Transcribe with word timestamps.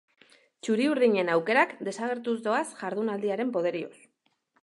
Txuri-urdinen 0.67 1.29
aukerak 1.33 1.75
desagertuz 1.89 2.35
doaz 2.49 2.65
jardunaldien 2.81 3.55
poderioz. 3.59 3.95